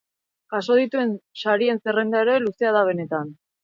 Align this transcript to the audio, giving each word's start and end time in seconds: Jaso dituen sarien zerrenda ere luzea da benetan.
Jaso 0.53 0.77
dituen 0.79 1.13
sarien 1.43 1.83
zerrenda 1.85 2.27
ere 2.29 2.43
luzea 2.49 2.77
da 2.81 2.87
benetan. 2.93 3.37